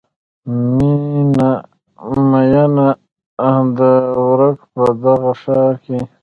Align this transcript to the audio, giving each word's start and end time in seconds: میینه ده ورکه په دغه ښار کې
میینه 0.75 1.51
ده 3.77 3.91
ورکه 4.25 4.65
په 4.75 4.83
دغه 5.03 5.31
ښار 5.41 5.73
کې 5.83 5.97